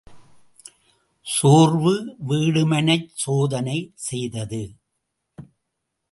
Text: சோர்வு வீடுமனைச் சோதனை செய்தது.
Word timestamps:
சோர்வு 1.25 1.93
வீடுமனைச் 2.29 3.11
சோதனை 3.13 3.77
செய்தது. 3.95 4.61